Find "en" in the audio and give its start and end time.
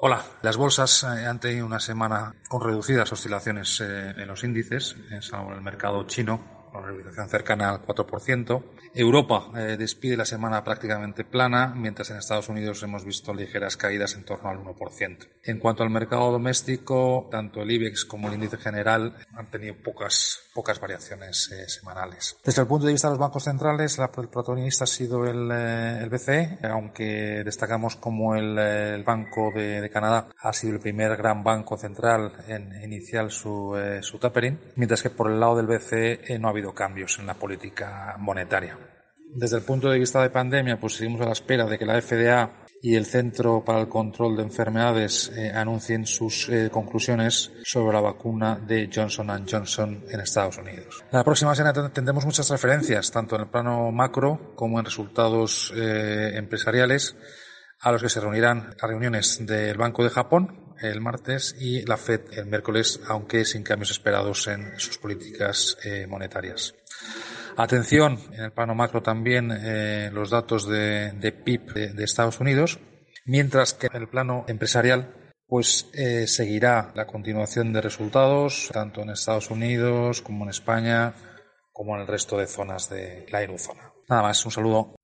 4.16-4.28, 5.50-5.56, 12.10-12.18, 14.14-14.24, 15.42-15.58, 32.48-32.72, 37.20-37.26, 50.08-50.20, 53.36-53.42, 54.78-54.84, 64.46-64.78, 68.30-68.44, 73.88-73.96, 79.02-79.10, 80.44-80.50, 81.96-82.02